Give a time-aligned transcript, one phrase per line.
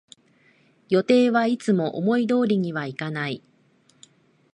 [0.89, 3.43] 予定はいつも思い通りにいかない